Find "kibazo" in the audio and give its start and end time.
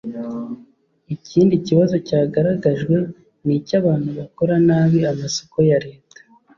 1.67-1.95